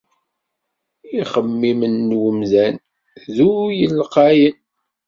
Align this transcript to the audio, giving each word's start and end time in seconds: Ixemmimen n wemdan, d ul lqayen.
Ixemmimen 1.21 1.95
n 2.09 2.09
wemdan, 2.19 2.75
d 3.35 3.37
ul 3.51 3.69
lqayen. 3.99 4.57